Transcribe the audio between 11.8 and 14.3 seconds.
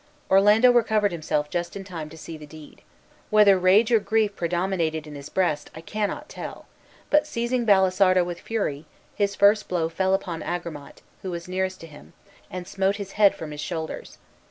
to him, and smote his head from his shoulders.